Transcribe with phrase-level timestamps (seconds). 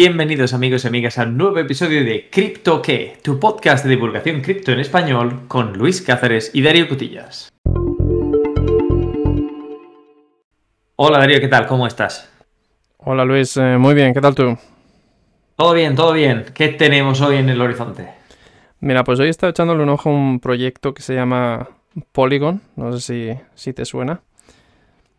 [0.00, 4.42] Bienvenidos amigos y amigas a un nuevo episodio de Crypto Que, tu podcast de divulgación
[4.42, 7.48] cripto en español con Luis Cáceres y Darío Cutillas.
[10.94, 11.66] Hola Darío, ¿qué tal?
[11.66, 12.30] ¿Cómo estás?
[12.98, 14.56] Hola Luis, eh, muy bien, ¿qué tal tú?
[15.56, 16.44] Todo bien, todo bien.
[16.54, 18.08] ¿Qué tenemos hoy en el horizonte?
[18.78, 21.70] Mira, pues hoy he estado echándole un ojo a un proyecto que se llama
[22.12, 24.20] Polygon, no sé si, si te suena.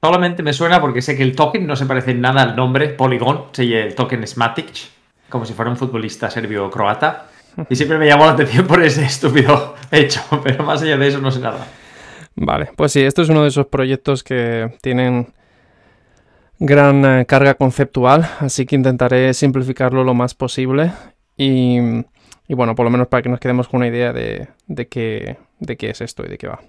[0.02, 2.90] Solamente me suena porque sé que el token no se parece en nada al nombre,
[2.90, 4.71] Polygon, se el token es Matic,
[5.28, 7.28] como si fuera un futbolista serbio-croata.
[7.70, 11.20] Y siempre me llamó la atención por ese estúpido hecho, pero más allá de eso
[11.20, 11.68] no sé nada.
[12.36, 15.34] Vale, pues sí, esto es uno de esos proyectos que tienen
[16.60, 20.93] gran eh, carga conceptual, así que intentaré simplificarlo lo más posible
[21.36, 21.78] y,
[22.48, 25.38] y, bueno, por lo menos para que nos quedemos con una idea de, de, qué,
[25.60, 26.62] de qué es esto y de qué va.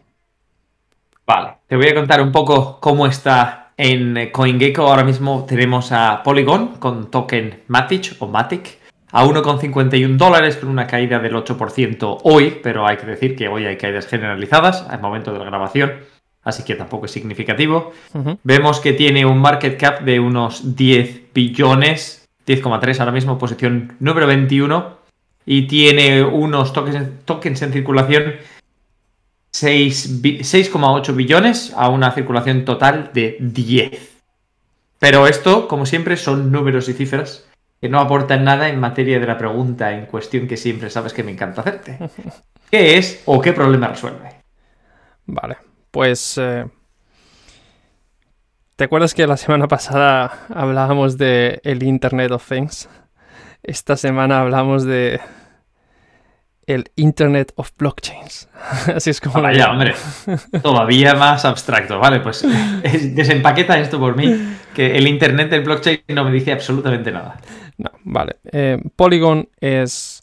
[1.32, 4.82] Vale, te voy a contar un poco cómo está en CoinGecko.
[4.82, 8.78] Ahora mismo tenemos a Polygon con token Matic o Matic
[9.12, 13.64] a 1,51 dólares con una caída del 8% hoy, pero hay que decir que hoy
[13.64, 15.92] hay caídas generalizadas al momento de la grabación,
[16.42, 17.92] así que tampoco es significativo.
[18.42, 24.26] Vemos que tiene un market cap de unos 10 billones, 10,3 ahora mismo, posición número
[24.26, 24.96] 21,
[25.46, 28.34] y tiene unos tokens, tokens en circulación
[29.52, 34.20] 6,8 billones a una circulación total de 10.
[34.98, 37.46] Pero esto, como siempre, son números y cifras
[37.80, 41.24] que no aportan nada en materia de la pregunta en cuestión que siempre sabes que
[41.24, 41.98] me encanta hacerte.
[42.70, 44.42] ¿Qué es o qué problema resuelve?
[45.26, 45.56] Vale,
[45.90, 46.36] pues...
[46.38, 46.66] Eh,
[48.76, 52.88] ¿Te acuerdas que la semana pasada hablábamos de el Internet of Things?
[53.62, 55.20] Esta semana hablamos de
[56.74, 58.48] el Internet of Blockchains.
[58.94, 59.42] Así es como...
[59.42, 59.94] Vaya, hombre.
[60.62, 61.98] Todavía más abstracto.
[61.98, 62.46] Vale, pues
[63.14, 67.40] desempaqueta esto por mí, que el Internet del blockchain no me dice absolutamente nada.
[67.76, 68.36] No, vale.
[68.52, 70.22] Eh, Polygon es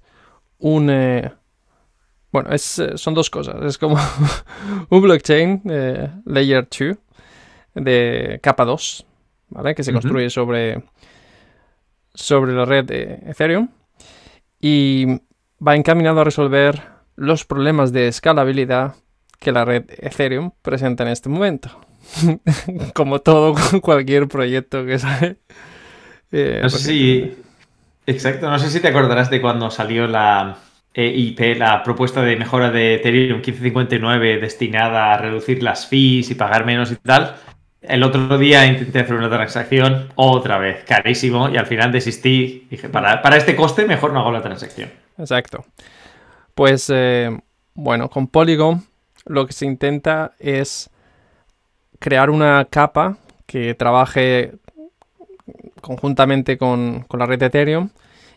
[0.59, 0.89] un...
[0.89, 1.31] Eh,
[2.31, 3.61] bueno, es, eh, son dos cosas.
[3.63, 3.97] Es como
[4.89, 5.61] un blockchain
[6.25, 6.97] layer 2
[7.75, 9.05] de capa 2,
[9.49, 9.75] ¿vale?
[9.75, 10.83] Que se construye sobre,
[12.13, 13.69] sobre la red de Ethereum.
[14.59, 15.05] Y
[15.65, 16.81] va encaminado a resolver
[17.15, 18.95] los problemas de escalabilidad
[19.39, 21.69] que la red Ethereum presenta en este momento.
[22.93, 25.37] Como todo cualquier proyecto que sale.
[26.31, 27.35] Eh, no sé si.
[28.05, 30.57] Exacto, no sé si te acordarás de cuando salió la
[30.93, 36.65] EIP, la propuesta de mejora de Ethereum 1559 destinada a reducir las fees y pagar
[36.65, 37.35] menos y tal.
[37.81, 42.67] El otro día intenté hacer una transacción otra vez, carísimo, y al final desistí.
[42.69, 44.89] Dije, para, para este coste mejor no hago la transacción.
[45.17, 45.65] Exacto.
[46.55, 47.37] Pues eh,
[47.75, 48.83] bueno, con Polygon
[49.25, 50.89] lo que se intenta es
[51.99, 54.53] crear una capa que trabaje
[55.81, 57.89] conjuntamente con, la red de Ethereum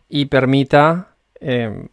[0.09, 1.89] y permita, em,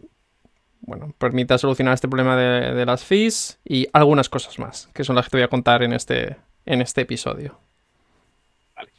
[0.81, 5.16] bueno, permita solucionar este problema de, de, las fees y algunas cosas más, que son
[5.16, 6.35] las que te voy a contar en este,
[6.67, 7.57] en este episodio.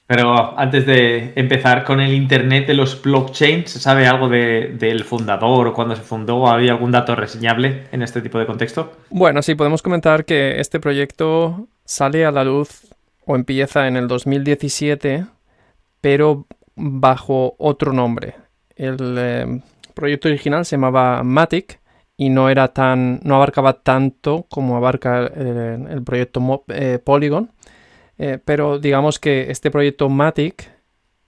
[0.08, 5.66] Pero antes de empezar con el Internet de los blockchains, ¿se sabe algo del fundador
[5.66, 6.50] o cuándo se fundó?
[6.50, 8.90] ¿Hay algún dato reseñable en este tipo de contexto?
[9.10, 12.86] Bueno, sí, podemos comentar que este proyecto sale a la luz
[13.26, 15.26] o empieza en el 2017,
[16.00, 18.34] pero bajo otro nombre.
[18.76, 19.60] El eh,
[19.92, 21.80] proyecto original se llamaba Matic
[22.16, 27.50] y no era tan, no abarcaba tanto como abarca el, proyecto eh, Polygon
[28.18, 30.70] eh, pero digamos que este proyecto Matic,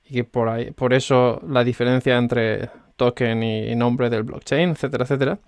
[0.04, 5.38] y por, ahí, por eso la diferencia entre token y nombre del blockchain, etcétera, etcétera.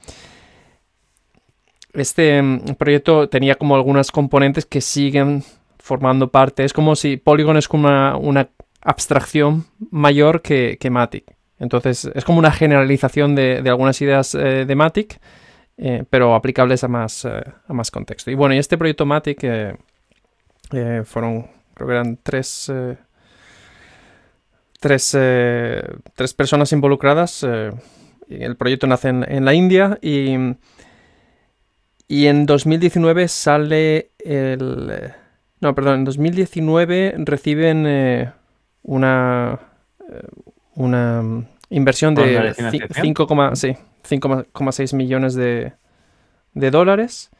[1.92, 5.42] Este mm, proyecto tenía como algunas componentes que siguen
[5.78, 6.64] formando parte.
[6.64, 7.88] Es como si Polygon es como
[8.18, 8.48] una,
[8.84, 11.24] abstracción mayor que, Matic.
[11.58, 15.20] Entonces es como una generalización de, algunas ideas eh, de Matic,
[15.76, 18.30] eh, pero aplicables a más, a más contexto.
[18.30, 19.44] Y bueno, y este proyecto Matic
[20.72, 22.96] eh, fueron, creo que eran tres, eh,
[24.80, 25.82] tres, eh,
[26.14, 27.42] tres, personas involucradas.
[27.42, 30.36] el proyecto nace en, la India y,
[32.08, 35.12] y en 2019 sale el...
[35.60, 38.32] No, perdón, en 2019 reciben
[38.82, 39.60] una,
[40.74, 45.74] una inversión de 5,6 millones de,
[46.54, 47.30] de dólares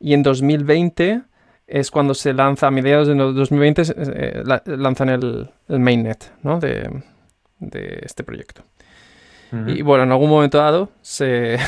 [0.00, 1.22] y en 2020
[1.66, 6.60] es cuando se lanza, a mediados de 2020, eh, lanzan el, mainnet ¿no?
[6.60, 7.02] de,
[8.02, 8.62] este proyecto.
[9.66, 11.58] Y bueno, en algún momento dado se,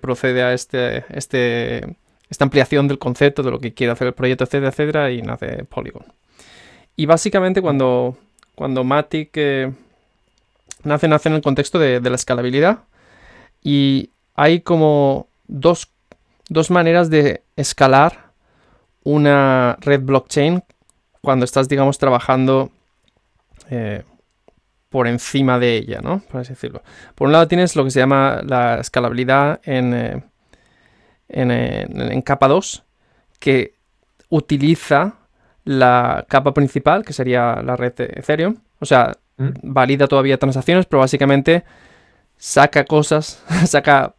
[0.00, 1.96] procede a este, este,
[2.28, 5.64] esta ampliación del concepto de lo que quiere hacer el proyecto, etcétera, etcétera, y nace
[5.64, 6.04] Polygon.
[6.96, 8.16] Y básicamente cuando,
[8.54, 9.72] cuando Matic eh,
[10.82, 12.80] nace, nace en el contexto de, la escalabilidad
[13.62, 15.90] y hay como dos,
[16.70, 18.27] maneras de escalar
[19.08, 20.62] una red blockchain
[21.22, 22.70] cuando estás, digamos, trabajando
[23.70, 24.02] eh,
[24.90, 26.20] por encima de ella, ¿no?
[26.30, 26.82] Por así decirlo.
[27.14, 30.22] Por un lado tienes lo que se llama la escalabilidad en, eh,
[31.28, 32.84] en, capa 2,
[33.38, 33.74] que
[34.28, 35.14] utiliza
[35.64, 38.56] la capa principal, que sería la red de Ethereum.
[38.78, 39.48] O sea, mm.
[39.62, 41.64] valida todavía transacciones, pero básicamente
[42.36, 44.14] saca cosas, saca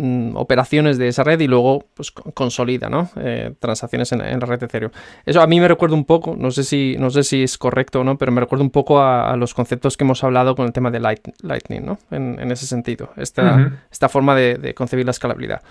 [0.00, 3.10] Mm, operaciones de esa red y luego pues, consolida ¿no?
[3.16, 4.92] Eh, transacciones en, la red de Ethereum.
[5.26, 8.02] Eso a mí me recuerda un poco, no sé si, no sé si es correcto
[8.02, 10.72] o no, pero me recuerda un poco a, los conceptos que hemos hablado con el
[10.72, 11.98] tema de Lightning, ¿no?
[12.12, 15.62] en, ese sentido, esta, esta forma de, concebir la escalabilidad.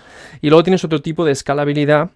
[0.42, 2.10] Y luego tienes otro tipo de escalabilidad,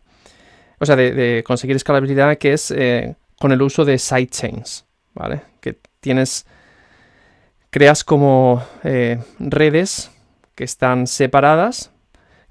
[0.80, 4.84] o sea, de, conseguir escalabilidad que es eh, con el uso de sidechains,
[5.14, 5.40] ¿vale?
[5.62, 6.44] Que tienes,
[7.70, 10.10] creas como eh, redes
[10.54, 11.91] que están separadas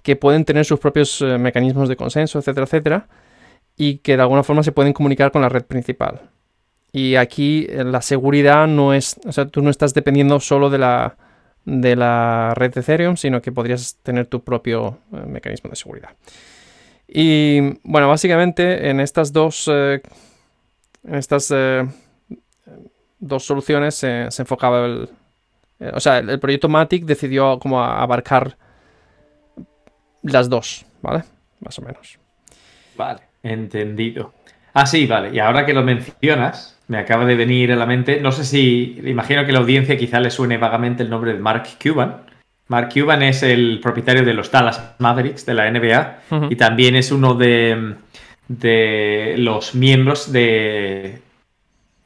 [0.03, 3.07] que pueden tener sus propios eh, mecanismos de consenso, etcétera, etcétera,
[3.77, 6.21] y que de alguna forma se pueden comunicar con la red principal.
[6.92, 10.77] Y aquí eh, la seguridad no es, o sea, tú no estás dependiendo solo de
[10.77, 11.15] la,
[11.65, 16.09] de la red de Ethereum, sino que podrías tener tu propio eh, mecanismo de seguridad.
[17.07, 20.01] Y bueno, básicamente en estas dos, en
[21.04, 21.54] estas
[23.19, 25.09] dos soluciones se enfocaba el,
[25.94, 28.57] o sea, el, proyecto Matic decidió como abarcar
[30.23, 31.23] las dos, ¿vale?
[31.59, 32.18] Más o menos.
[32.95, 34.33] Vale, entendido.
[34.73, 35.33] Ah, sí, vale.
[35.33, 39.00] Y ahora que lo mencionas, me acaba de venir a la mente, no sé si,
[39.03, 42.21] imagino que la audiencia quizá le suene vagamente el nombre de Mark Cuban.
[42.68, 47.12] Mark Cuban es el propietario de los Dallas Mavericks de la NBA y también es
[47.12, 47.95] uno de,
[48.47, 51.21] de los miembros de,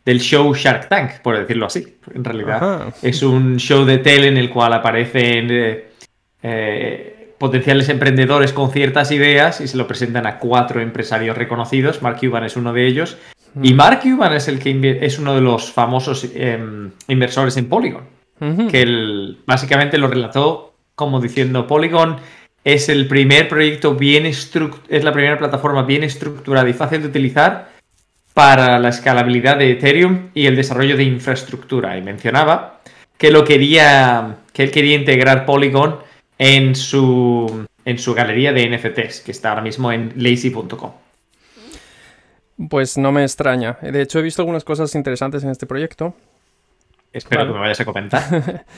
[0.06, 1.98] del show Shark Tank, por decirlo así.
[2.14, 5.86] En realidad es un show de tele en el cual aparecen eh,
[6.42, 12.02] eh potenciales emprendedores con ciertas ideas y se lo presentan a cuatro empresarios reconocidos.
[12.02, 13.18] Mark Cuban es uno de ellos.
[13.62, 18.04] Y Mark Cuban es el que es uno de los famosos em, inversores en Polygon.
[18.70, 22.18] Que él básicamente lo relató como diciendo Polygon
[22.66, 24.52] es el primer proyecto bien es
[25.04, 27.70] la primera plataforma bien estructurada y fácil de utilizar
[28.34, 31.98] para la escalabilidad de Ethereum y el desarrollo de infraestructura.
[31.98, 32.82] Y mencionaba
[33.18, 36.00] que lo quería, que él quería integrar Polygon
[36.38, 40.92] en su, en su galería de NFTs, que está ahora mismo en lazy.com.
[42.70, 43.78] Pues no me extraña.
[43.82, 46.16] De hecho, he visto algunas cosas interesantes en este proyecto.
[47.12, 48.66] Espero que me vayas a comentar.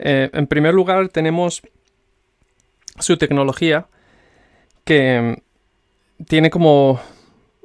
[0.00, 1.60] Eh, en primer lugar, tenemos
[3.00, 3.88] su tecnología,
[4.84, 5.42] que
[6.28, 7.00] tiene como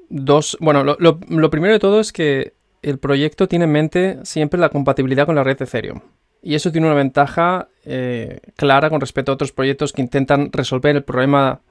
[0.10, 0.58] dos...
[0.60, 4.70] Bueno, lo, lo primero de todo es que el proyecto tiene en mente siempre la
[4.70, 6.02] compatibilidad con la red Ethereum.
[6.44, 10.96] Y eso tiene una ventaja eh, clara con respecto a otros proyectos que intentan resolver
[10.96, 11.62] el problema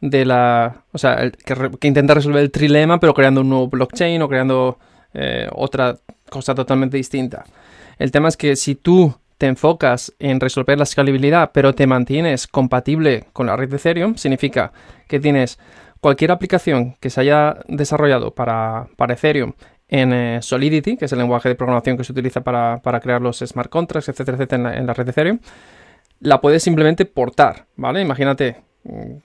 [0.00, 0.84] de la.
[0.92, 4.78] O sea, que, intentan resolver el trilema, pero creando un nuevo blockchain o creando
[5.14, 5.98] eh, otra
[6.30, 7.44] cosa totalmente distinta.
[7.98, 12.46] El tema es que si tú te enfocas en resolver la escalabilidad, pero te mantienes
[12.46, 14.72] compatible con la red de Ethereum, significa
[15.08, 15.58] que tienes
[16.00, 19.54] cualquier aplicación que se haya desarrollado para, para Ethereum
[19.90, 23.40] en eh, Solidity, que es el lenguaje de programación que se utiliza para, crear los
[23.40, 25.40] smart contracts, etcétera, etcétera, en la, red de Ethereum,
[26.20, 28.00] la puedes simplemente portar, ¿vale?
[28.00, 29.16] Imagínate mm,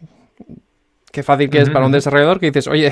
[1.12, 2.92] qué fácil que es para un desarrollador que dices, oye,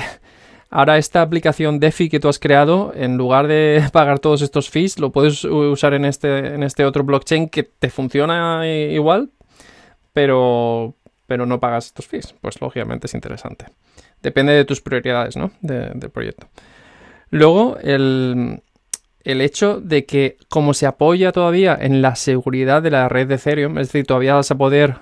[0.70, 5.00] ahora esta aplicación DeFi que tú has creado, en lugar de pagar todos estos fees,
[5.00, 9.30] lo puedes usar en este, en este otro blockchain que te funciona igual,
[10.12, 10.94] pero,
[11.26, 12.36] pero no pagas estos fees.
[12.40, 13.66] Pues lógicamente es interesante.
[14.22, 15.50] Depende de tus prioridades, ¿no?
[15.60, 16.46] del proyecto.
[17.34, 18.62] Luego, el,
[19.24, 23.76] hecho de que como se apoya todavía en la seguridad de la red de Ethereum,
[23.78, 24.98] es decir, todavía vas a poder,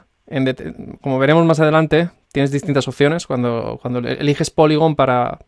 [1.03, 5.41] como veremos más adelante, tienes distintas opciones cuando, cuando eliges Polygon para,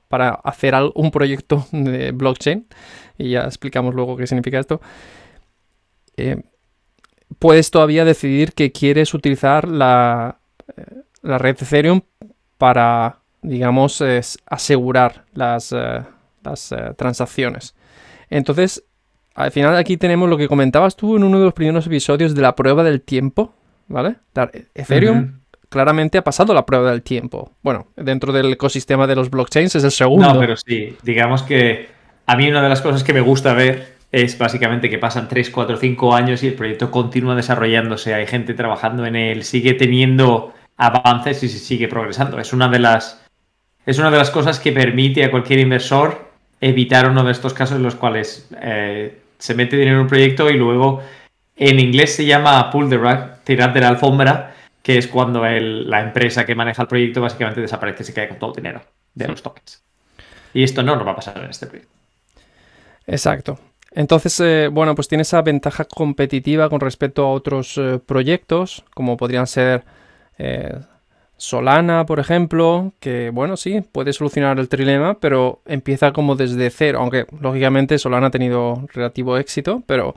[0.45, 2.67] hacer un proyecto de blockchain,
[3.17, 4.83] y ya explicamos luego qué significa esto,
[6.19, 6.43] eh,
[7.39, 10.37] puedes todavía decidir que quieres utilizar la,
[10.77, 10.85] eh,
[11.23, 12.03] la red de Ethereum
[12.59, 14.05] para, digamos,
[14.51, 15.73] asegurar las...
[15.73, 16.14] Eh,
[16.45, 17.75] las eh, transacciones.
[18.31, 18.85] Entonces,
[19.35, 22.43] al final aquí tenemos lo que comentabas tú en uno de los primeros episodios de
[22.43, 23.55] la prueba del tiempo,
[23.89, 24.17] ¿vale?
[24.75, 27.51] Ethereum claramente ha pasado la prueba del tiempo.
[27.63, 30.33] Bueno, dentro del ecosistema de los blockchains es el segundo.
[30.33, 31.89] No, pero sí, digamos que
[32.27, 35.51] a mí una de las cosas que me gusta ver es básicamente que pasan 3,
[35.51, 40.55] 4, 5 años y el proyecto continúa desarrollándose, hay gente trabajando en él, sigue teniendo
[40.77, 42.39] avances y se sigue progresando.
[42.39, 43.21] Es una de las
[43.85, 46.31] es una de las cosas que permite a cualquier inversor
[46.61, 50.51] evitar uno de estos casos en los cuales eh, se mete dinero en un proyecto
[50.51, 51.03] y luego
[51.57, 56.01] En inglés se llama pull the rug, tirar de la alfombra, que es cuando la
[56.01, 58.83] empresa que maneja el proyecto básicamente desaparece y se queda con todo el dinero
[59.15, 59.83] de los tokens.
[60.53, 61.93] Y esto no nos va a pasar en este proyecto.
[63.07, 63.59] Exacto.
[63.93, 69.17] Entonces, eh, bueno, pues tiene esa ventaja competitiva con respecto a otros eh, proyectos, como
[69.17, 69.85] podrían ser
[70.39, 70.75] eh,
[71.37, 77.01] Solana, por ejemplo, que, bueno, sí, puede solucionar el trilema, pero empieza como desde cero,
[77.01, 80.15] aunque lógicamente Solana ha tenido relativo éxito, pero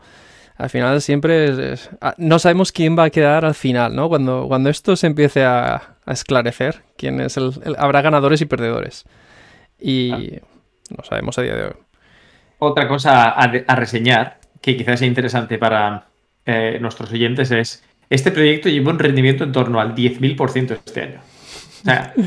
[0.58, 4.10] al final siempre ah, no sabemos quién va a quedar al final, ¿no?
[4.10, 9.06] Cuando, cuando esto se empiece a, esclarecer, quién es el, habrá ganadores y perdedores.
[9.80, 10.40] Y
[10.96, 11.74] no sabemos a día de hoy.
[12.60, 16.06] Otra cosa a, reseñar, que quizás sea interesante para
[16.46, 21.22] eh, nuestros oyentes, es este proyecto lleva un rendimiento en torno al 10.000% este año.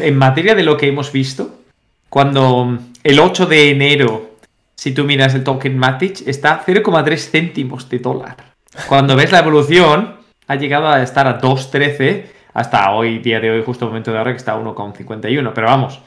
[0.00, 1.60] En materia de lo que hemos visto,
[2.08, 4.30] cuando el 8 de enero,
[4.74, 8.36] si tú miras el token Matic, está 0,3 céntimos de dólar.
[8.88, 13.62] Cuando ves la evolución, ha llegado a estar a 2.13 hasta hoy, día de hoy,
[13.64, 15.52] justo momento de ahora, que está a 1,51.
[15.54, 16.00] Pero vamos,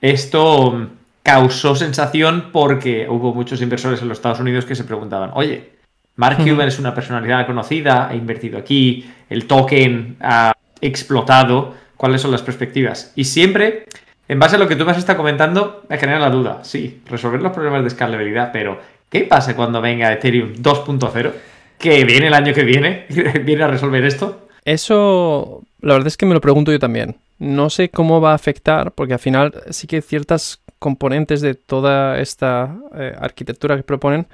[0.00, 0.88] esto
[1.22, 5.79] causó sensación porque hubo muchos inversores en los Estados Unidos que se preguntaban, oye,
[6.20, 12.30] Mark Cuban es una personalidad conocida, ha invertido aquí, el token ha explotado, ¿cuáles son
[12.30, 13.14] las perspectivas?
[13.16, 13.86] Y siempre,
[14.28, 17.00] en base a lo que tú me has estado comentando, me genera la duda, sí,
[17.06, 21.32] resolver los problemas de escalabilidad, pero ¿qué pasa cuando venga Ethereum 2.0?
[21.78, 23.06] Que viene el año que viene,
[23.42, 24.46] viene a resolver esto.
[24.66, 27.16] Eso, la verdad es que me lo pregunto yo también.
[27.38, 31.54] No sé cómo va a afectar, porque al final sí que hay ciertas componentes de
[31.54, 34.26] toda esta eh, arquitectura que proponen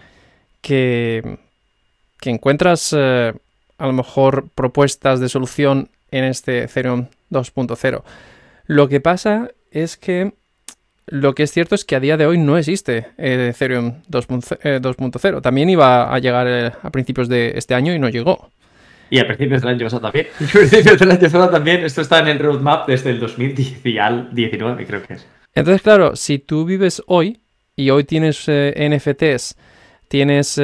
[0.60, 1.38] que,
[2.20, 3.32] que encuentras eh,
[3.78, 8.02] a lo mejor propuestas de solución en este Ethereum 2.0.
[8.66, 10.32] Lo que pasa es que
[11.06, 15.40] lo que es cierto es que a día de hoy no existe Ethereum 2.0.
[15.40, 18.50] También iba a llegar eh, a principios de este año y no llegó.
[19.08, 20.26] Y a principios del año pasado también.
[20.40, 21.84] Y a principios del año pasado también.
[21.84, 25.26] Esto está en el roadmap desde el 2019, creo que es.
[25.54, 27.38] Entonces, claro, si tú vives hoy
[27.76, 29.56] y hoy tienes eh, NFTs,
[30.08, 30.58] tienes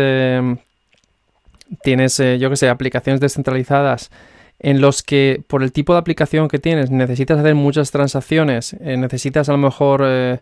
[1.82, 4.10] tienes, eh, yo que sé, aplicaciones descentralizadas
[4.58, 8.96] en los que por el tipo de aplicación que tienes necesitas hacer muchas transacciones, eh,
[8.96, 10.40] necesitas a lo mejor eh,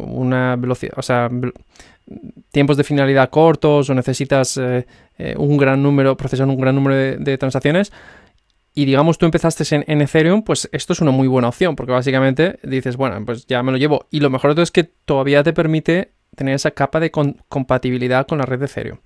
[0.00, 1.30] una velocidad, o sea,
[2.50, 4.58] tiempos de finalidad cortos o necesitas
[5.36, 7.92] un gran número, procesar un gran número de, transacciones.
[8.74, 12.58] Y digamos, tú empezaste en, Ethereum, pues esto es una muy buena opción, porque básicamente
[12.64, 14.06] dices, bueno, pues ya me lo llevo.
[14.10, 18.26] Y lo mejor de todo es que todavía te permite tener esa capa de compatibilidad
[18.26, 18.98] con la red de Ethereum.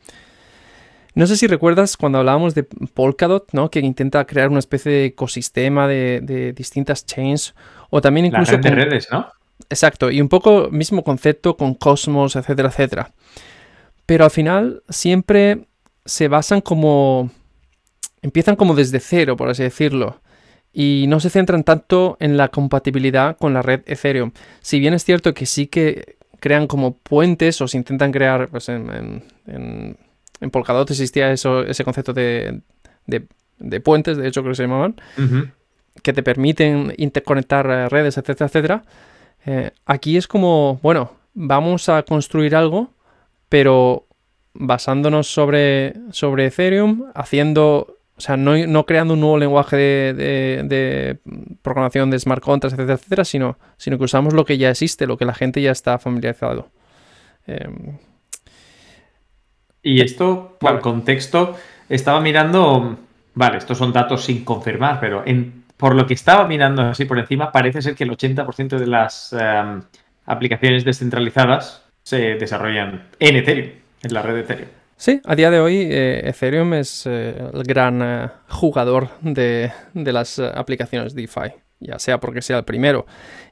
[1.14, 3.70] No sé si recuerdas cuando hablábamos de Polkadot, ¿no?
[3.70, 7.54] Que intenta crear una especie de ecosistema de, distintas chains.
[7.90, 8.52] O también incluso.
[8.52, 9.28] La de redes, ¿no?
[9.70, 10.10] Exacto.
[10.10, 13.12] Y un poco mismo concepto con Cosmos, etcétera, etcétera.
[14.06, 15.68] Pero al final siempre
[16.04, 17.30] se basan como.
[18.20, 20.20] Empiezan como desde cero, por así decirlo.
[20.72, 24.32] Y no se centran tanto en la compatibilidad con la red Ethereum.
[24.60, 28.68] Si bien es cierto que sí que crean como puentes o se intentan crear pues,
[28.68, 29.96] en en
[30.50, 32.60] Polkadot existía eso, ese concepto de,
[33.82, 34.96] puentes, de hecho creo que se llamaban,
[36.02, 38.82] que te permiten interconectar eh, redes, etcétera, etcétera.
[39.46, 42.90] Eh, aquí es como, bueno, vamos a construir algo,
[43.48, 44.06] pero
[44.54, 51.18] basándonos sobre, sobre Ethereum, haciendo, o sea, no, creando un nuevo lenguaje de,
[51.62, 55.16] programación de smart contracts, etcétera, etcétera, sino, sino que usamos lo que ya existe, lo
[55.16, 56.70] que la gente ya está familiarizado.
[57.46, 57.98] Em,
[59.84, 61.56] y esto, por contexto,
[61.88, 62.98] estaba mirando,
[63.34, 67.18] vale, estos son datos sin confirmar, pero en, por lo que estaba mirando así por
[67.18, 69.82] encima, parece ser que el 80% de las em,
[70.24, 73.70] aplicaciones descentralizadas se desarrollan en Ethereum,
[74.02, 74.68] en la red de Ethereum.
[74.96, 80.12] Sí, a día de hoy eh, Ethereum es eh, el gran eh, jugador de, de
[80.12, 83.04] las aplicaciones DeFi, ya sea porque sea el primero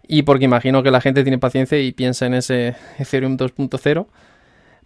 [0.06, 4.06] y porque imagino que la gente tiene paciencia y piensa en ese Ethereum 2.0.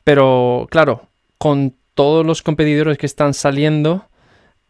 [0.02, 4.06] Pero claro, con todos los competidores que están saliendo,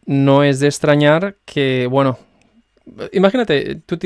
[0.05, 2.17] no es de extrañar que, bueno,
[3.11, 3.97] imagínate, tú,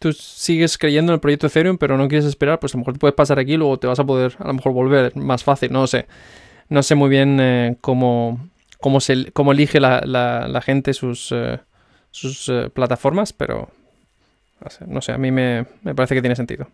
[0.00, 2.94] tú, sigues creyendo en el proyecto Ethereum, pero no quieres esperar, pues a lo mejor
[2.94, 5.42] te puedes pasar aquí y luego te vas a poder a lo mejor volver más
[5.44, 6.06] fácil, no sé.
[6.68, 8.48] No sé muy bien eh, cómo,
[8.78, 11.58] cómo, se, cómo elige la, gente sus, eh,
[12.10, 13.70] sus eh, plataformas, pero
[14.86, 16.68] no sé, a mí me, parece que tiene sentido.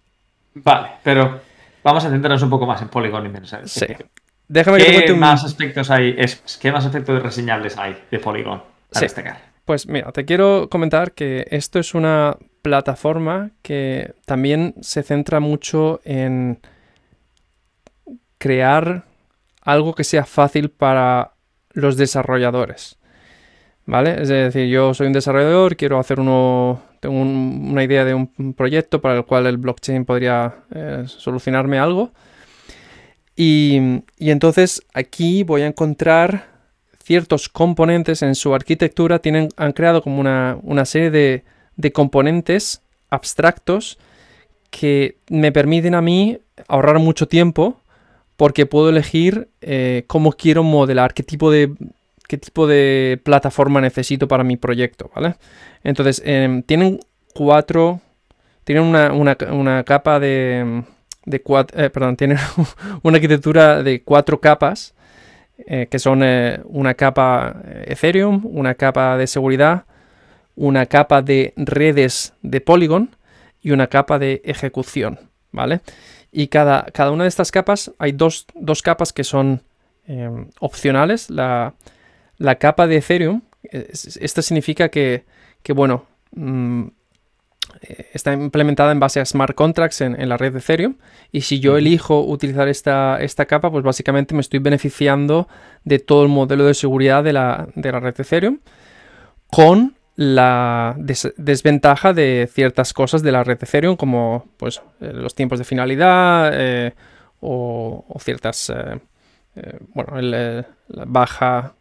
[0.54, 1.40] Vale, pero
[1.82, 3.86] vamos a centrarnos un poco más en Polygon y Sí.
[4.48, 6.16] Déjame ¿Qué más aspectos hay?
[6.60, 9.54] ¿Qué más aspectos reseñables hay de Polygon a destacar?
[9.64, 16.00] Pues mira, te quiero comentar que esto es una plataforma que también se centra mucho
[16.04, 16.60] en
[18.38, 19.04] crear
[19.62, 21.32] algo que sea fácil para
[21.72, 22.98] los desarrolladores.
[23.86, 24.22] ¿Vale?
[24.22, 29.00] Es decir, yo soy un desarrollador, quiero hacer uno, tengo una idea de un proyecto
[29.00, 32.12] para el cual el blockchain podría eh, solucionarme algo.
[33.36, 36.46] Y, entonces aquí voy a encontrar
[37.02, 41.10] ciertos componentes en su arquitectura, tienen, han creado como una, serie
[41.76, 43.98] de, componentes abstractos
[44.70, 46.38] que me permiten a mí
[46.68, 47.80] ahorrar mucho tiempo
[48.36, 51.72] porque puedo elegir eh, cómo quiero modelar, qué tipo de
[52.26, 55.36] qué tipo de plataforma necesito para mi proyecto, ¿vale?
[55.82, 57.00] Entonces, em, tienen
[57.34, 58.00] cuatro,
[58.64, 60.82] tienen una, capa de,
[61.25, 62.38] de cuatro, eh, perdón, tienen
[63.02, 64.95] una arquitectura de cuatro capas,
[65.59, 69.85] eh, que son eh, una capa Ethereum, una capa de seguridad,
[70.57, 73.16] una capa de redes de Polygon
[73.61, 75.19] y una capa de ejecución,
[75.52, 75.81] ¿vale?
[76.31, 79.62] Y cada, cada una de estas capas, hay dos, dos capas que son
[80.07, 81.31] em, opcionales.
[81.31, 81.75] La,
[82.38, 85.25] la capa de Ethereum, esto significa que,
[85.75, 86.87] bueno, mm,
[88.12, 90.97] está implementada en base a smart contracts en, la red de Ethereum.
[91.33, 95.49] Y si yo elijo utilizar esta, esta, capa, pues básicamente me estoy beneficiando
[95.85, 98.59] de todo el modelo de seguridad de la, red de Ethereum
[99.49, 105.35] con la desventaja de ciertas cosas de la red de Ethereum, como pues, eh, los
[105.35, 106.95] tiempos de finalidad eh,
[107.40, 108.71] o, ciertas.
[108.71, 110.64] Eh, bueno, el,
[111.07, 111.75] baja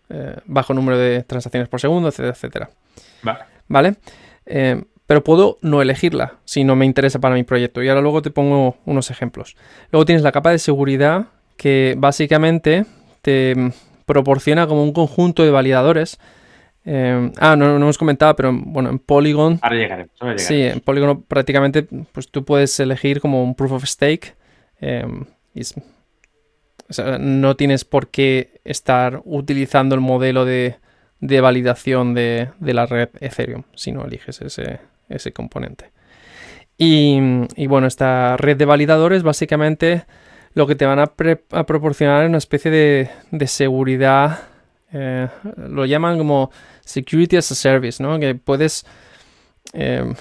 [0.45, 2.69] bajo número de transacciones por segundo, etcétera, etcétera.
[3.67, 3.95] Vale.
[4.45, 7.83] Eh, pero puedo no elegirla si no me interesa para mi proyecto.
[7.83, 9.55] Y ahora luego te pongo unos ejemplos.
[9.91, 12.85] Luego tienes la capa de seguridad que básicamente
[13.21, 13.55] te
[14.05, 16.19] proporciona como un conjunto de validadores.
[16.85, 19.59] Eh, ah, no, no, hemos comentado, pero bueno, en Polygon.
[19.61, 20.11] Ahora llegaremos.
[20.37, 24.35] Sí, en Polygon prácticamente pues tú puedes elegir como un proof of stake.
[25.55, 25.61] y
[27.19, 30.77] no tienes por qué estar utilizando el modelo de,
[31.19, 34.79] validación de, la red Ethereum si no eliges ese,
[35.33, 35.91] componente.
[36.77, 40.05] Y, bueno, esta red de validadores básicamente
[40.53, 42.71] lo que te van a, proporcionar es una especie
[43.31, 44.41] de, seguridad,
[44.91, 48.19] eh, lo llaman como Security as a Service, ¿no?
[48.19, 48.85] Que puedes...
[49.73, 50.13] Eh,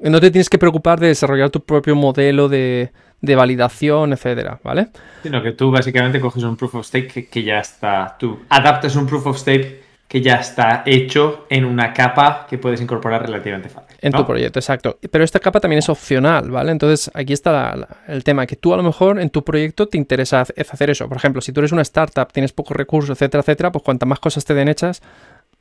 [0.00, 2.92] no te tienes que preocupar de desarrollar tu propio modelo de,
[3.24, 4.88] de validación, etcétera, ¿vale?
[5.22, 9.06] Sino que tú básicamente coges un proof of stake que, ya está, tú adaptas un
[9.06, 13.83] proof of stake que ya está hecho en una capa que puedes incorporar relativamente fácil.
[14.04, 14.98] En tu proyecto, exacto.
[15.10, 16.72] Pero esta capa también es opcional, ¿vale?
[16.72, 20.42] Entonces aquí está el tema, que tú a lo mejor en tu proyecto te interesa
[20.42, 21.08] hacer eso.
[21.08, 24.20] Por ejemplo, si tú eres una startup, tienes pocos recursos, etcétera, etcétera, pues cuantas más
[24.20, 25.00] cosas te den hechas,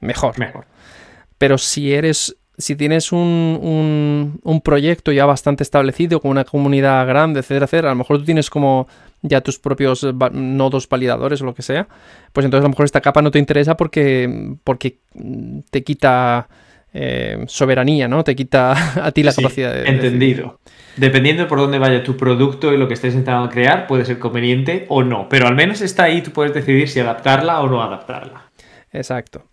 [0.02, 0.38] mejor.
[0.38, 0.66] Mejor.
[1.38, 7.66] Pero si eres si tienes un, proyecto ya bastante establecido, con una comunidad grande, etcétera,
[7.66, 8.88] etcétera, a lo mejor tú tienes como
[9.22, 11.88] ya tus propios nodos validadores o lo que sea,
[12.32, 15.00] pues entonces a lo mejor esta capa no te interesa porque, porque
[15.72, 16.48] te quita
[16.94, 18.24] eh, soberanía, ¿no?
[18.24, 18.72] Te quita
[19.06, 19.90] a ti la capacidad de...
[19.90, 20.60] Entendido.
[20.96, 24.86] Dependiendo por dónde vaya tu producto y lo que estés intentando crear, puede ser conveniente
[24.90, 28.52] o no, pero al menos está ahí, tú puedes decidir si adaptarla o no adaptarla.
[28.92, 29.46] Exacto.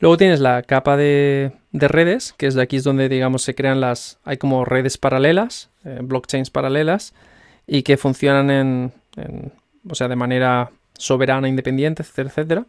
[0.00, 3.80] Luego tienes la capa de, redes, que es de aquí es donde, digamos, se crean
[3.80, 4.18] las...
[4.24, 7.14] Hay como redes paralelas, eh, blockchains paralelas,
[7.66, 8.92] y que funcionan en,
[9.88, 12.66] o sea, de manera soberana, independiente, etcétera, etcétera.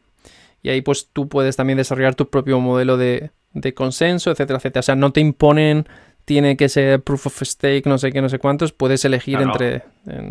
[0.62, 3.31] Y ahí pues tú puedes también desarrollar tu propio modelo de,
[3.74, 4.80] consenso, etcétera, etcétera.
[4.80, 5.88] O sea, no te imponen,
[6.26, 8.72] tiene que ser proof of stake, no sé qué, no sé cuántos.
[8.72, 9.84] Puedes elegir entre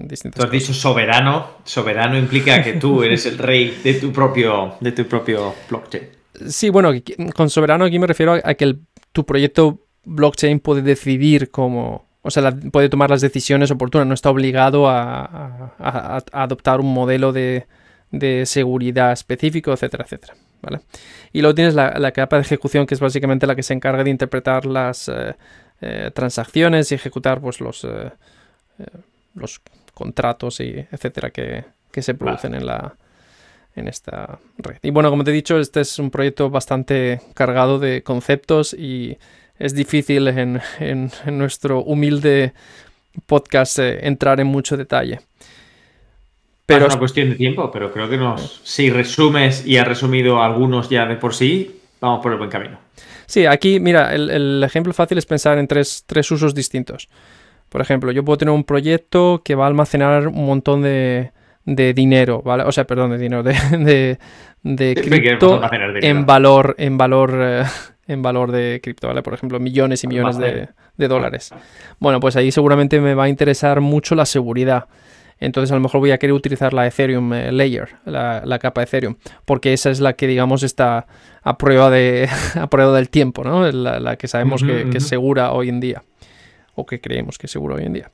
[0.04, 0.40] distintos.
[0.40, 1.58] Tú has dicho soberano.
[1.64, 6.04] Soberano implica que tú eres el rey de tu propio, de tu propio blockchain.
[6.48, 6.90] Sí, bueno,
[7.34, 8.76] con soberano aquí me refiero a que
[9.12, 14.30] tu proyecto blockchain puede decidir cómo, o sea, puede tomar las decisiones oportunas, no está
[14.30, 15.74] obligado a,
[16.32, 17.66] adoptar un modelo de,
[18.46, 20.34] seguridad específico, etcétera, etcétera.
[20.62, 20.80] ¿Vale?
[21.32, 24.10] Y luego tienes la, capa de ejecución, que es básicamente la que se encarga de
[24.10, 25.34] interpretar las eh,
[25.80, 28.10] eh, transacciones y ejecutar pues, los, eh,
[29.34, 29.60] los
[29.92, 31.64] contratos, y etcétera, que,
[32.00, 32.94] se producen en la,
[33.76, 34.78] en esta red.
[34.82, 39.18] Y bueno, como te he dicho, este es un proyecto bastante cargado de conceptos y
[39.58, 40.60] es difícil en,
[41.26, 42.52] nuestro humilde
[43.26, 45.20] podcast eh, entrar en mucho detalle.
[46.66, 50.42] Pero es una cuestión de tiempo, pero creo que nos, si resumes y has resumido
[50.42, 52.78] algunos ya de por sí, vamos por el buen camino.
[53.26, 57.08] Sí, aquí, mira, el, ejemplo fácil es pensar en tres, tres usos distintos.
[57.68, 61.32] Por ejemplo, yo puedo tener un proyecto que va a almacenar un montón de,
[61.64, 62.64] de dinero, ¿vale?
[62.64, 64.18] O sea, perdón, de dinero, de,
[64.62, 65.60] de, cripto
[66.00, 67.64] en valor, en valor, eh,
[68.06, 69.22] en valor de cripto, ¿vale?
[69.22, 70.68] Por ejemplo, millones y millones de,
[71.08, 71.52] dólares.
[71.98, 74.86] Bueno, pues ahí seguramente me va a interesar mucho la seguridad.
[75.42, 78.84] Entonces a lo mejor voy a querer utilizar la Ethereum eh, Layer, la, capa de
[78.84, 81.08] Ethereum, porque esa es la que digamos está
[81.42, 83.70] a prueba, de, a prueba del tiempo, ¿no?
[83.72, 86.04] La, que sabemos que, es segura hoy en día,
[86.76, 88.12] o que creemos que es segura hoy en día.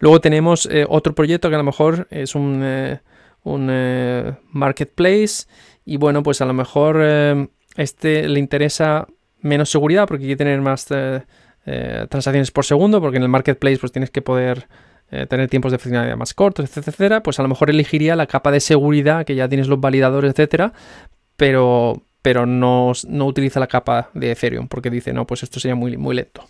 [0.00, 3.00] Luego tenemos eh, otro proyecto que a lo mejor es un, eh,
[3.42, 5.46] un marketplace
[5.86, 7.02] y bueno, pues a lo mejor
[7.76, 9.06] este le interesa
[9.40, 14.10] menos seguridad porque quiere tener más transacciones por segundo, porque en el marketplace pues tienes
[14.10, 14.68] que poder
[15.10, 18.50] eh, tener tiempos de funcionalidad más cortos, etcétera, pues a lo mejor elegiría la capa
[18.50, 20.72] de seguridad que ya tienes los validadores, etcétera,
[21.36, 25.96] pero, pero no, utiliza la capa de Ethereum porque dice, no, pues esto sería muy,
[25.96, 26.44] muy lento.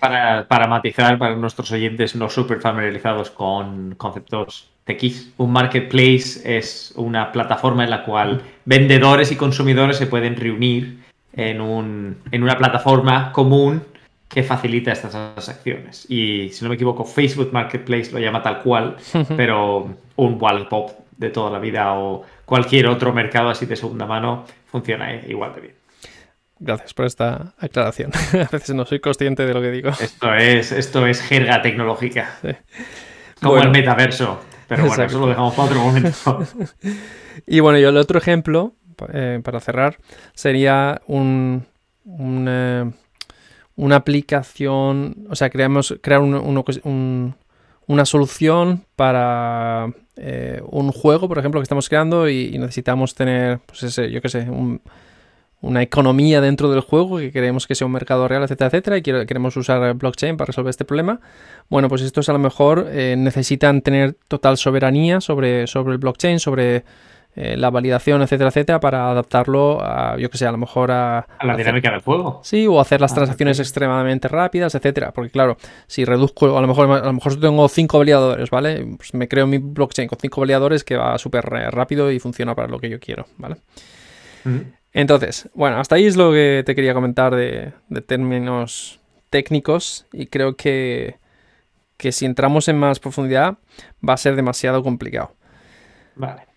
[0.00, 6.92] para, para matizar para nuestros oyentes no súper familiarizados con conceptos TX, un marketplace es
[6.96, 10.98] una plataforma en la cual vendedores y consumidores se pueden reunir
[11.34, 13.82] en, un, en una plataforma común
[14.32, 16.06] que facilita estas transacciones.
[16.08, 18.96] Y si no me equivoco, Facebook Marketplace lo llama tal cual,
[19.36, 24.44] pero un Wallapop de toda la vida o cualquier otro mercado así de segunda mano
[24.66, 25.74] funciona igual de bien.
[26.58, 28.10] Gracias por esta aclaración.
[28.32, 29.90] A veces no soy consciente de lo que digo.
[29.90, 32.38] Esto es, esto es jerga tecnológica.
[33.40, 34.40] Como el metaverso.
[34.66, 36.46] Pero bueno, eso lo dejamos para otro momento.
[37.46, 38.72] y bueno, yo el otro ejemplo,
[39.12, 39.98] eh, para cerrar,
[40.32, 41.66] sería un,
[42.04, 42.90] un eh,
[43.82, 51.64] una aplicación, o sea, creamos, crear una solución para eh, un juego, por ejemplo, que
[51.64, 54.46] estamos creando y, necesitamos tener, pues ese, yo qué sé,
[55.60, 59.02] una economía dentro del juego que queremos que sea un mercado real, etcétera, etcétera, y
[59.02, 61.20] queremos usar blockchain para resolver este problema.
[61.68, 66.38] Bueno, pues estos a lo mejor eh, necesitan tener total soberanía sobre, sobre el blockchain,
[66.38, 66.84] sobre
[67.34, 71.20] eh, la validación, etcétera, etcétera, para adaptarlo a, yo que sé, a lo mejor a...
[71.38, 72.40] A la dinámica del juego.
[72.44, 75.12] Sí, o hacer las ah, transacciones extremadamente rápidas, etcétera.
[75.12, 78.84] Porque claro, si reduzco, a lo mejor, a lo mejor tengo cinco validadores, ¿vale?
[78.98, 82.68] Pues me creo mi blockchain con cinco validadores que va súper rápido y funciona para
[82.68, 83.56] lo que yo quiero, ¿vale?
[84.92, 87.72] Entonces, bueno, hasta ahí es lo que te quería comentar de,
[88.06, 91.16] términos técnicos y creo que,
[91.96, 93.56] que si entramos en más profundidad
[94.06, 95.34] va a ser demasiado complicado.
[96.14, 96.51] Vale.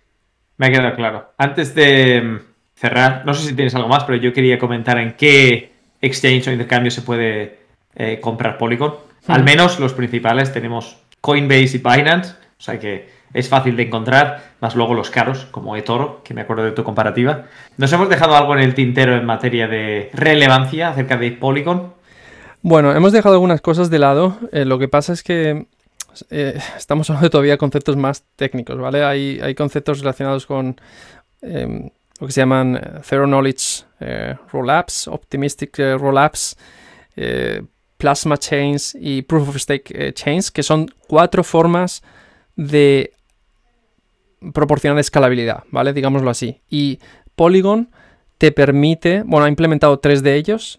[0.57, 1.33] Me ha quedado claro.
[1.37, 2.39] Antes de mm,
[2.75, 6.51] cerrar, no sé si tienes algo más, pero yo quería comentar en qué exchange o
[6.51, 7.59] intercambio se puede
[7.95, 8.95] eh, comprar Polygon.
[9.27, 14.53] Al menos los principales tenemos Coinbase y Binance, o sea que es fácil de encontrar,
[14.61, 17.45] más luego los caros, como eToro, que me acuerdo de tu comparativa.
[17.75, 21.93] ¿Nos hemos dejado algo en el tintero en materia de relevancia acerca de Polygon?
[22.61, 24.37] Bueno, hemos dejado algunas cosas de lado.
[24.51, 25.65] Eh, lo que pasa es que
[26.29, 29.03] eh, estamos hablando todavía de conceptos más técnicos, ¿vale?
[29.03, 30.79] Hay, hay conceptos relacionados con
[31.41, 36.57] em, lo que se llaman eh, Zero Knowledge eh, Rollups, Optimistic Rollups,
[37.97, 42.03] Plasma Chains y Proof of Stake Chains, que son cuatro formas
[42.57, 43.13] de
[44.53, 45.93] proporcionar escalabilidad, ¿vale?
[45.93, 46.59] Digámoslo así.
[46.69, 46.99] Y
[47.35, 47.89] Polygon
[48.37, 50.77] te permite, bueno, ha implementado tres de ellos.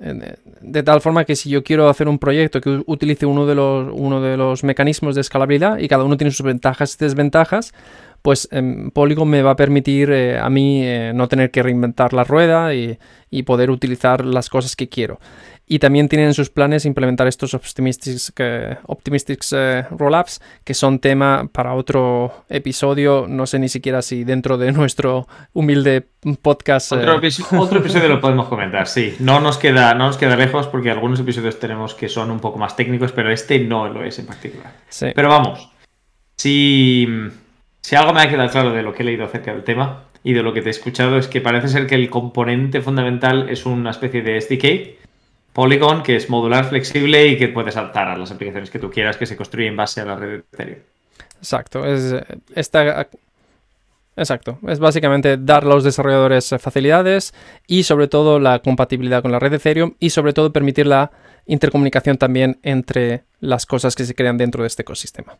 [0.00, 3.92] De tal forma que si yo quiero hacer un proyecto que utilice uno de los,
[3.92, 7.74] uno de los mecanismos de escalabilidad y cada uno tiene sus ventajas y desventajas,
[8.22, 12.12] pues em, Polygon me va a permitir eh, a mí eh, no tener que reinventar
[12.12, 12.98] la rueda y,
[13.46, 15.18] poder utilizar las cosas que quiero.
[15.66, 18.32] Y también tienen en sus planes implementar estos Optimistics,
[18.86, 23.26] optimistics eh, Rollups, que son tema para otro episodio.
[23.28, 26.06] No sé ni siquiera si dentro de nuestro humilde
[26.42, 26.92] podcast.
[26.92, 29.14] Otro, episodio lo podemos comentar, sí.
[29.20, 32.58] No nos, queda, no nos queda lejos porque algunos episodios tenemos que son un poco
[32.58, 34.72] más técnicos, pero este no lo es en particular.
[35.14, 35.70] Pero vamos,
[36.36, 37.06] si
[37.82, 40.32] si algo me ha quedado claro de lo que he leído acerca del tema y
[40.32, 43.66] de lo que te he escuchado es que parece ser que el componente fundamental es
[43.66, 45.02] una especie de SDK,
[45.52, 49.16] Polygon, que es modular, flexible y que puedes adaptar a las aplicaciones que tú quieras
[49.16, 50.78] que se construyen en base a la red de Ethereum.
[51.38, 52.14] Exacto, es
[52.54, 53.08] esta
[54.14, 57.32] Exacto, es básicamente dar a los desarrolladores facilidades
[57.66, 61.10] y sobre todo la compatibilidad con la red de Ethereum y sobre todo permitir la
[61.46, 65.38] intercomunicación también entre las cosas que se crean dentro de este ecosistema.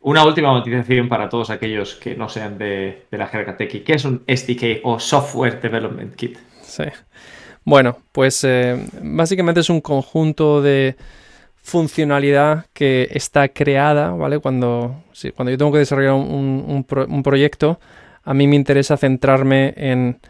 [0.00, 3.82] Una última motivación para todos aquellos que no sean de, la jerga techie.
[3.82, 6.38] ¿Qué es un SDK o Software Development Kit?
[6.62, 6.84] Sí.
[7.66, 10.94] Bueno, pues eh, básicamente es un conjunto de
[11.56, 14.38] funcionalidad que está creada, ¿vale?
[14.38, 15.02] Cuando,
[15.34, 17.80] cuando yo tengo que desarrollar un, proyecto,
[18.22, 20.20] a mí me interesa centrarme en,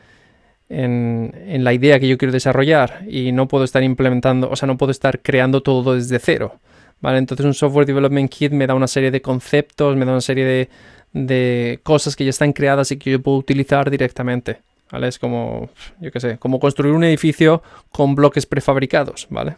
[0.70, 4.78] en, la idea que yo quiero desarrollar y no puedo estar implementando, o sea, no
[4.78, 6.58] puedo estar creando todo desde cero.
[7.02, 7.18] ¿vale?
[7.18, 10.70] Entonces un Software Development Kit me da una serie de conceptos, me da una serie
[11.12, 14.60] de, cosas que ya están creadas y que yo puedo utilizar directamente.
[14.90, 15.08] ¿Vale?
[15.08, 15.68] Es como,
[16.00, 19.56] yo qué sé, como construir un edificio con bloques prefabricados, ¿vale?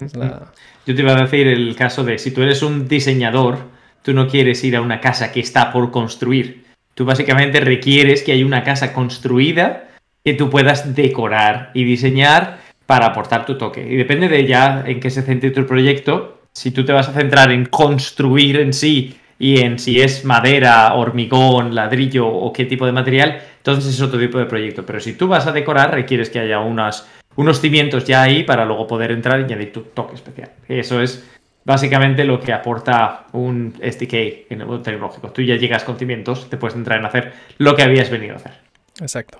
[0.86, 3.58] Yo te iba a decir el caso de si tú eres un diseñador,
[4.02, 6.64] tú no quieres ir a una casa que está por construir.
[6.94, 9.90] Tú básicamente requieres que haya una casa construida
[10.24, 13.86] que tú puedas decorar y diseñar para aportar tu toque.
[13.86, 16.40] Y depende de ya en qué se centre tu proyecto.
[16.54, 20.94] Si tú te vas a centrar en construir en sí y en si es madera,
[20.94, 24.84] hormigón, ladrillo o qué tipo de material, entonces es otro tipo de proyecto.
[24.84, 28.64] Pero si tú vas a decorar, requieres que haya unas, unos cimientos ya ahí para
[28.64, 30.50] luego poder entrar y añadir tu toque especial.
[30.68, 31.24] Eso es
[31.64, 34.14] básicamente lo que aporta un SDK
[34.50, 35.30] en el mundo tecnológico.
[35.30, 38.36] Tú ya llegas con cimientos, te puedes entrar en hacer lo que habías venido a
[38.36, 38.52] hacer.
[39.00, 39.38] Exacto.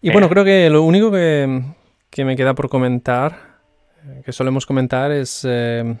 [0.00, 1.62] Y bueno, creo que lo único que,
[2.16, 3.38] me queda por comentar,
[4.04, 5.94] eh, que solemos comentar, es eh,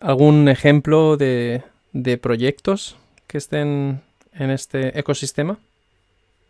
[0.00, 1.62] algún ejemplo de,
[1.92, 4.02] de proyectos que estén
[4.34, 5.58] en este ecosistema.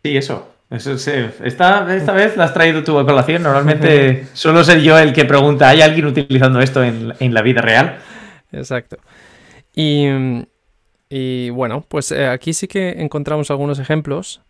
[0.03, 0.53] Sí, eso.
[0.69, 1.11] Eso sí.
[1.43, 3.43] Esta, esta vez la has traído tu colación.
[3.43, 7.99] Normalmente suelo ser yo el que pregunta, ¿hay alguien utilizando esto en, la vida real?
[8.51, 8.97] Exacto.
[9.75, 14.41] Y, bueno, pues eh, aquí sí que encontramos algunos ejemplos.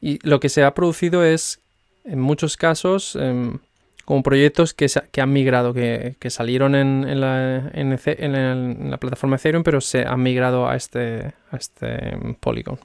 [0.00, 1.60] Y lo que se ha producido es,
[2.04, 3.58] en muchos casos, em,
[4.04, 9.80] como proyectos que, que han migrado, que, salieron en, la, en, la, plataforma Ethereum, pero
[9.80, 12.78] se han migrado a este, a este Polygon.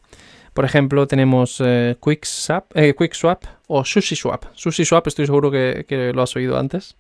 [0.54, 4.46] Por ejemplo, tenemos eh, QuickSwap, eh, QuickSwap o SushiSwap.
[4.54, 6.98] SushiSwap estoy seguro que, lo has oído antes.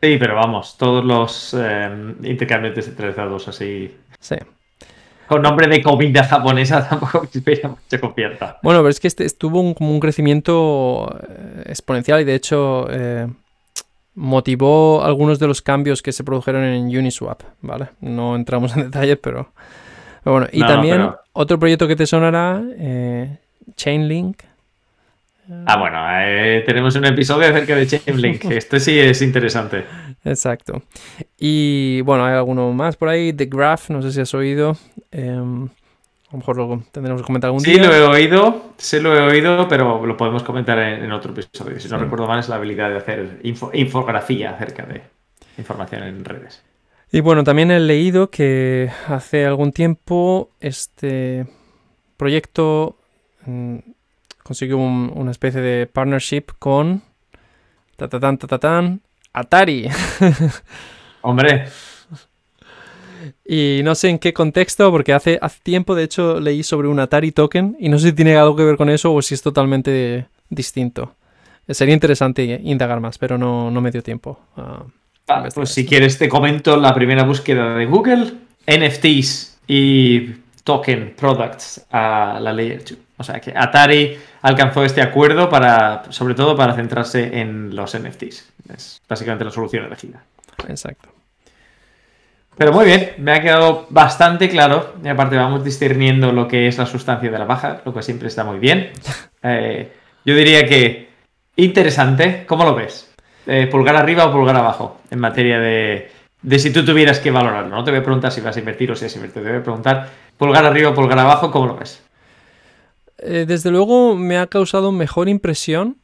[0.00, 3.96] Sí, pero vamos, todos los eh, intercambios descentralizados así.
[4.20, 4.36] Sí.
[5.26, 8.58] Con nombre de comida japonesa tampoco inspira mucha confianza.
[8.62, 12.86] Bueno, pero es que este estuvo un, como un crecimiento eh, exponencial y de hecho
[14.14, 17.88] motivó algunos de los cambios que se produjeron en Uniswap, ¿vale?
[18.00, 19.48] No entramos en detalles, pero
[20.24, 23.38] bueno, y también otro proyecto que te sonará, eh,
[23.76, 24.42] Chainlink.
[25.66, 28.44] Ah, bueno, eh, tenemos un episodio acerca de Chainlink.
[28.50, 29.84] Este sí es interesante.
[30.24, 30.82] Exacto.
[31.38, 33.32] Y bueno, hay alguno más por ahí.
[33.32, 34.76] The Graph, no sé si has oído.
[35.10, 37.74] Em, a lo mejor lo tendremos que comentar algún día.
[37.74, 41.78] Sí, lo he oído, sí lo he oído, pero lo podemos comentar en, otro episodio.
[41.78, 43.40] Si no recuerdo mal, es la habilidad de hacer
[43.74, 45.02] infografía acerca de
[45.58, 46.62] información en redes.
[47.12, 51.46] Y bueno, también he leído que hace algún tiempo este
[52.16, 52.96] proyecto
[54.44, 57.02] consiguió una especie de partnership con
[57.96, 59.00] tatatán,
[59.32, 59.88] Atari.
[61.22, 61.66] Hombre.
[63.44, 67.00] Y no sé en qué contexto, porque hace, hace tiempo, de hecho, leí sobre un
[67.00, 69.42] Atari token y no sé si tiene algo que ver con eso o si es
[69.42, 71.14] totalmente distinto.
[71.68, 74.38] Sería interesante indagar más, pero no, me dio tiempo.
[75.54, 78.34] pues si quieres te comento la primera búsqueda de Google,
[78.66, 82.98] NFTs y token products a la Layer 2.
[83.16, 88.52] O sea que Atari alcanzó este acuerdo para, sobre todo para centrarse en los NFTs.
[88.74, 90.24] Es básicamente la solución elegida.
[90.68, 91.08] Exacto.
[92.56, 94.94] Pero muy bien, me ha quedado bastante claro.
[95.02, 98.28] Y aparte vamos discerniendo lo que es la sustancia de la baja, lo que siempre
[98.28, 98.90] está muy bien.
[99.46, 99.92] Eh,
[100.24, 101.10] yo diría que
[101.56, 102.46] interesante.
[102.46, 103.14] ¿Cómo lo ves?
[103.46, 107.76] Eh, ¿Pulgar arriba o pulgar abajo en materia de, de si tú tuvieras que valorarlo?
[107.76, 109.44] No te voy a preguntar si vas a invertir o si has invertido.
[109.44, 112.03] Te voy a preguntar pulgar arriba o pulgar abajo, ¿cómo lo ves?
[113.26, 115.96] Eh, desde luego me ha causado mejor impresión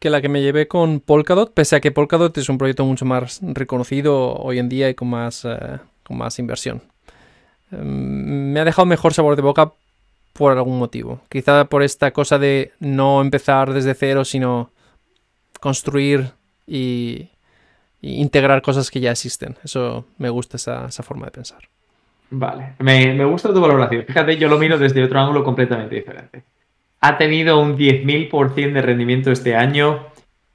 [0.00, 3.04] que la que me llevé con Polkadot, pese a que Polkadot es un proyecto mucho
[3.04, 6.82] más reconocido hoy en día y con más, eh, con más inversión.
[7.70, 9.72] Em, me ha dejado mejor sabor de boca
[10.32, 11.20] por algún motivo.
[11.28, 14.70] Quizá por esta cosa de no empezar desde cero, sino
[15.60, 16.32] construir
[16.66, 17.30] y,
[18.02, 19.56] integrar cosas que ya existen.
[19.64, 21.60] Eso me gusta esa, forma de pensar.
[22.30, 24.04] Vale, me, me, gusta tu valoración.
[24.04, 26.42] Fíjate, yo lo miro desde otro ángulo completamente diferente.
[27.04, 30.06] Ha tenido un 10.000% de rendimiento este año.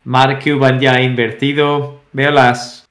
[0.04, 2.02] Mark Cuban ya ha invertido.
[2.12, 2.90] Veo las,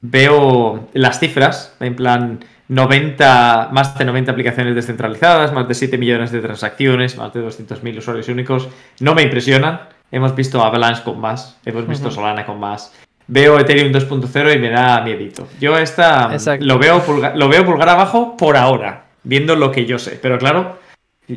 [0.00, 6.30] veo las cifras, en plan 90, más de 90 aplicaciones descentralizadas, más de 7 millones
[6.30, 8.68] de transacciones, más de 200.000 usuarios únicos.
[9.00, 9.80] No me impresionan.
[10.12, 12.94] Hemos visto Avalanche con más, hemos visto Solana con más.
[13.26, 15.48] Veo Ethereum 2.0 y me da miedito.
[15.58, 17.02] Yo esta lo veo,
[17.34, 20.20] lo veo pulgar abajo por ahora, viendo lo que yo sé.
[20.22, 20.81] Pero claro,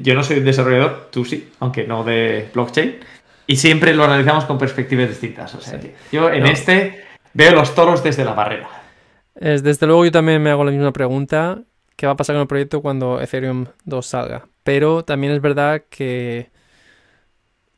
[0.02, 2.98] yo no soy un desarrollador, tú sí, aunque no de blockchain.
[3.48, 5.54] Y siempre lo analizamos con perspectivas distintas.
[5.54, 5.80] O sea,
[6.12, 7.04] yo en este
[7.34, 8.70] veo los toros desde la barrera.
[9.36, 11.62] Es, desde luego yo también me hago la misma pregunta.
[11.96, 14.48] ¿Qué va a pasar con el proyecto cuando Ethereum 2 salga?
[14.64, 16.50] Pero también es verdad que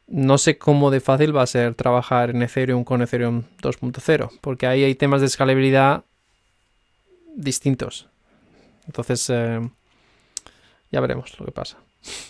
[0.08, 4.66] no sé cómo de fácil va a ser trabajar en Ethereum con Ethereum 2.0, porque
[4.66, 6.06] ahí hay temas de escalabilidad
[7.36, 8.08] distintos.
[8.86, 9.70] Entonces, eh,
[10.92, 11.78] ya veremos lo que pasa.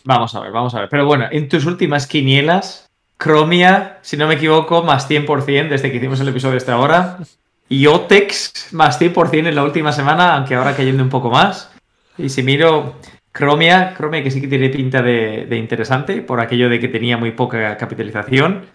[0.03, 0.89] Vamos a ver, vamos a ver.
[0.89, 5.97] Pero bueno, en tus últimas quinielas, Chromia, si no me equivoco, más 100% desde que
[5.97, 7.17] hicimos el episodio de esta hora.
[7.69, 11.71] Y Otex más 100% en la última semana, aunque ahora cayendo un poco más.
[12.17, 12.95] Y si miro
[13.34, 17.32] Chromia, Chromia que sí que tiene pinta de interesante por aquello de que tenía muy
[17.32, 18.65] poca capitalización.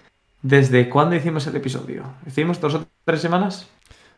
[0.42, 2.04] ¿Desde cuándo hicimos el episodio?
[2.26, 3.68] ¿Hicimos dos o tres semanas?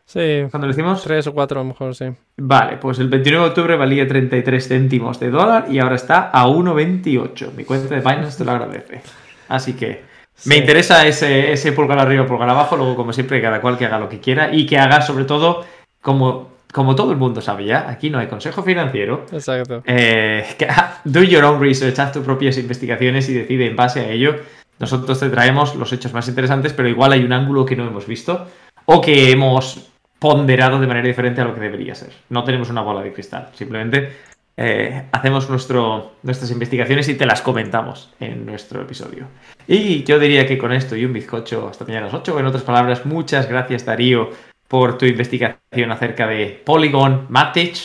[0.05, 1.03] Sí, ¿Cuándo lo hicimos?
[1.03, 2.05] tres o cuatro a lo mejor, sí.
[2.37, 6.45] Vale, pues el 29 de octubre valía 33 céntimos de dólar y ahora está a
[6.47, 7.53] 1,28.
[7.55, 9.01] Mi cuenta de Binance te lo agradece.
[9.47, 10.03] Así que
[10.45, 12.77] me interesa ese, ese pulgar arriba, pulgar abajo.
[12.77, 15.65] Luego, como siempre, cada cual que haga lo que quiera y que haga, sobre todo,
[16.01, 19.25] como, como todo el mundo sabe ya, aquí no hay consejo financiero.
[19.31, 19.81] Exacto.
[19.87, 20.67] Eh, que-
[21.03, 24.35] do your own research, haz tus propias investigaciones y decide en base a ello.
[24.77, 28.05] Nosotros te traemos los hechos más interesantes, pero igual hay un ángulo que no hemos
[28.05, 28.45] visto
[28.85, 29.89] o que hemos
[30.25, 32.11] ponderado de manera diferente a lo que debería ser.
[32.29, 34.11] No tenemos una bola de cristal, simplemente
[34.57, 39.27] eh, hacemos nuestras investigaciones y te las comentamos en nuestro episodio.
[39.67, 42.39] Y yo diría que con esto y un bizcocho hasta mañana a las 8.
[42.39, 44.31] En otras palabras, muchas gracias Darío
[44.67, 47.77] por tu investigación acerca de Polygon Matic.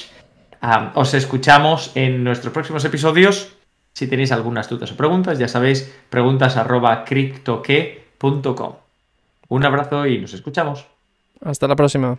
[0.94, 3.54] Os escuchamos en nuestros próximos episodios.
[3.92, 8.76] Si tenéis algunas dudas o preguntas, ya sabéis, preguntas arroba criptoque.com.
[9.48, 10.86] Un abrazo y nos escuchamos.
[11.44, 12.18] Hasta la próxima.